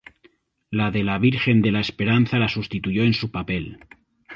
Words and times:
La 0.79 0.87
de 0.95 1.03
la 1.03 1.19
Virgen 1.19 1.61
de 1.61 1.71
la 1.71 1.79
Esperanza 1.79 2.39
la 2.39 2.47
sustituyó 2.49 3.03
en 3.03 3.13
su 3.13 3.29
papel. 3.29 3.77